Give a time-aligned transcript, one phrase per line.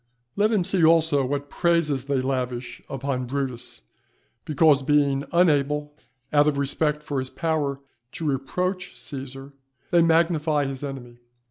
[0.35, 3.83] Let him see also what praises they lavish upon Brutus,
[4.45, 5.93] because being unable,
[6.33, 7.79] out of respect for his power,
[8.13, 9.53] to reproach Cæsar,
[9.91, 11.19] they magnify his enemy.